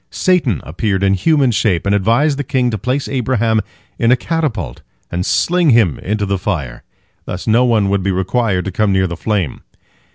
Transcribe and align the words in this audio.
Satan 0.09 0.61
appeared 0.63 1.03
in 1.03 1.13
human 1.13 1.51
shape, 1.51 1.85
and 1.85 1.93
advised 1.93 2.39
the 2.39 2.43
king 2.43 2.71
to 2.71 2.77
place 2.79 3.07
Abraham 3.07 3.61
in 3.99 4.11
a 4.11 4.15
catapult 4.17 4.81
and 5.11 5.23
sling 5.23 5.69
him 5.69 5.99
into 5.99 6.25
the 6.25 6.39
fire. 6.39 6.81
Thus 7.25 7.45
no 7.45 7.65
one 7.65 7.87
would 7.89 8.01
be 8.01 8.09
required 8.11 8.65
to 8.65 8.71
come 8.71 8.91
near 8.91 9.05
the 9.05 9.15
flame. 9.15 9.61